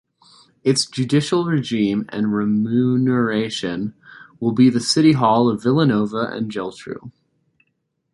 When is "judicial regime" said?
0.87-2.07